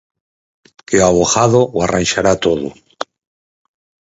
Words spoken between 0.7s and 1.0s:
Que